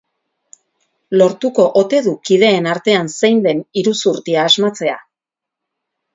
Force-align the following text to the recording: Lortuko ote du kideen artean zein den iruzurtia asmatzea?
Lortuko 1.21 1.65
ote 1.81 1.99
du 2.07 2.13
kideen 2.31 2.71
artean 2.73 3.13
zein 3.17 3.45
den 3.45 3.63
iruzurtia 3.83 4.49
asmatzea? 4.51 4.99